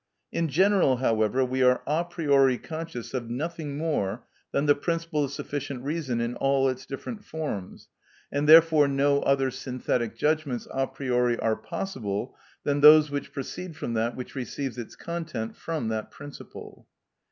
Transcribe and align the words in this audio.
In 0.31 0.47
general, 0.49 0.97
however, 0.97 1.45
we 1.45 1.61
are 1.61 1.83
a 1.85 2.03
priori 2.03 2.57
conscious 2.57 3.13
of 3.13 3.29
nothing 3.29 3.77
more 3.77 4.25
than 4.51 4.65
the 4.65 4.73
principle 4.73 5.23
of 5.25 5.31
sufficient 5.31 5.83
reason 5.83 6.19
in 6.19 6.35
its 6.41 6.87
different 6.87 7.23
forms, 7.23 7.87
and 8.31 8.49
therefore 8.49 8.87
no 8.87 9.19
other 9.19 9.51
synthetic 9.51 10.15
judgments 10.17 10.67
a 10.73 10.87
priori 10.87 11.37
are 11.37 11.55
possible 11.55 12.35
than 12.63 12.81
those 12.81 13.11
which 13.11 13.31
proceed 13.31 13.75
from 13.77 13.93
that 13.93 14.15
which 14.15 14.33
receives 14.33 14.79
its 14.79 14.95
content 14.95 15.55
from 15.55 15.89
that 15.89 16.09
principle. 16.09 16.87